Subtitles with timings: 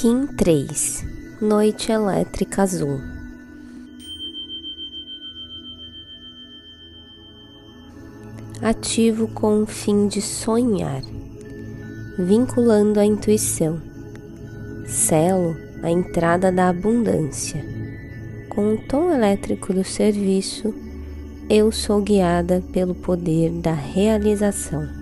[0.00, 1.04] Kim 3
[1.42, 3.00] Noite Elétrica Azul
[8.62, 11.02] Ativo com o fim de sonhar,
[12.16, 13.82] vinculando a intuição.
[14.86, 17.60] Selo a entrada da abundância.
[18.50, 20.72] Com o tom elétrico do serviço,
[21.50, 24.97] eu sou guiada pelo poder da realização.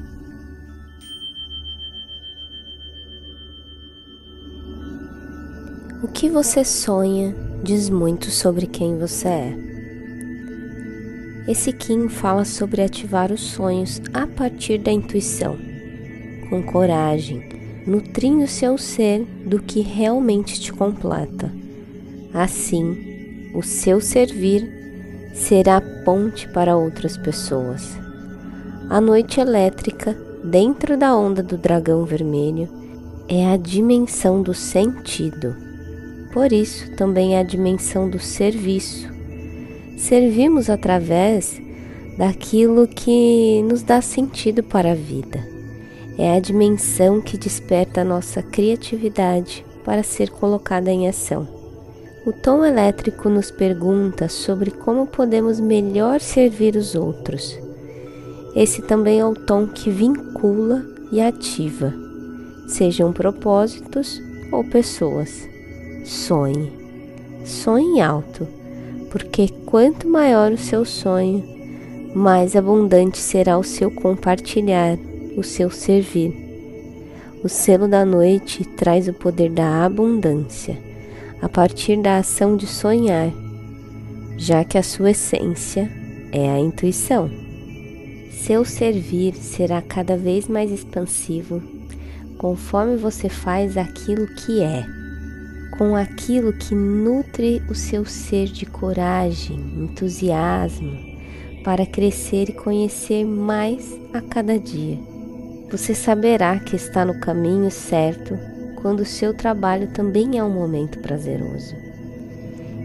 [6.03, 9.59] O que você sonha diz muito sobre quem você é.
[11.49, 15.57] Esse Kim fala sobre ativar os sonhos a partir da intuição,
[16.51, 17.49] com coragem,
[17.87, 21.51] nutrindo seu ser do que realmente te completa.
[22.35, 24.71] Assim, o seu servir
[25.33, 27.97] será ponte para outras pessoas.
[28.91, 32.69] A noite elétrica, dentro da onda do dragão vermelho,
[33.27, 35.66] é a dimensão do sentido
[36.37, 39.09] por isso, também é a dimensão do serviço.
[39.97, 41.59] Servimos através
[42.19, 45.43] daquilo que nos dá sentido para a vida.
[46.19, 51.49] É a dimensão que desperta a nossa criatividade para ser colocada em ação.
[52.27, 57.59] O tom elétrico nos pergunta sobre como podemos melhor servir os outros.
[58.55, 61.95] Esse também é o tom que vincula e ativa,
[62.69, 64.21] sejam propósitos
[64.53, 65.56] ou pessoas.
[66.07, 66.73] Sonhe.
[67.45, 68.47] Sonhe alto,
[69.11, 71.43] porque quanto maior o seu sonho,
[72.15, 74.97] mais abundante será o seu compartilhar,
[75.37, 76.33] o seu servir.
[77.43, 80.79] O selo da noite traz o poder da abundância,
[81.43, 83.33] a partir da ação de sonhar,
[84.37, 85.91] já que a sua essência
[86.31, 87.29] é a intuição.
[88.31, 91.61] Seu servir será cada vez mais expansivo
[92.39, 94.87] conforme você faz aquilo que é
[95.71, 100.99] com aquilo que nutre o seu ser de coragem, entusiasmo,
[101.65, 104.99] para crescer e conhecer mais a cada dia.
[105.71, 108.39] Você saberá que está no caminho certo
[108.81, 111.75] quando o seu trabalho também é um momento prazeroso,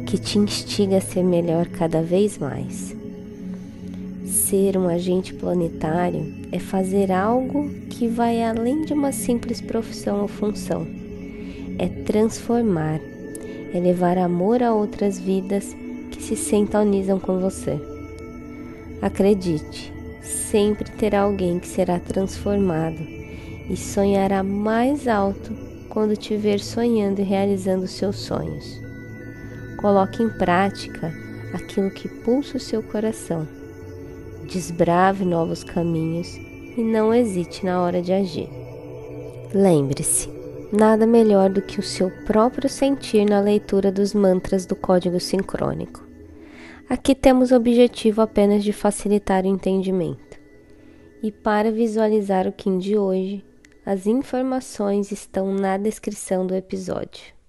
[0.07, 2.95] que te instiga a ser melhor cada vez mais.
[4.25, 10.27] Ser um agente planetário é fazer algo que vai além de uma simples profissão ou
[10.27, 11.01] função
[11.77, 12.99] é transformar,
[13.73, 15.75] é levar amor a outras vidas
[16.11, 17.79] que se sintonizam com você.
[19.01, 23.01] Acredite, sempre terá alguém que será transformado
[23.69, 25.51] e sonhará mais alto
[25.89, 28.79] quando te ver sonhando e realizando seus sonhos.
[29.77, 31.11] Coloque em prática
[31.53, 33.47] aquilo que pulsa o seu coração.
[34.47, 36.35] Desbrave novos caminhos
[36.77, 38.49] e não hesite na hora de agir.
[39.53, 40.29] Lembre-se,
[40.71, 46.03] nada melhor do que o seu próprio sentir na leitura dos mantras do código sincrônico.
[46.89, 50.39] Aqui temos o objetivo apenas de facilitar o entendimento.
[51.23, 53.45] E para visualizar o Kim de hoje,
[53.85, 57.40] as informações estão na descrição do episódio.